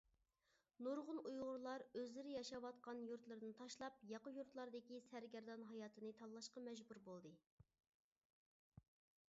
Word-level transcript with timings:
نۇرغۇن 0.85 1.19
ئۇيغۇرلار 1.31 1.83
ئۆزلىرى 1.99 2.31
ياشاۋاتقان 2.35 3.03
يۇرتلىرىنى 3.09 3.57
تاشلاپ 3.59 4.01
ياقا 4.13 4.33
يۇرتلاردىكى 4.37 5.01
سەرگەردان 5.11 5.67
ھاياتنى 5.73 6.13
تاللاشقا 6.23 6.67
مەجبۇر 6.71 7.01
بولدى. 7.11 7.35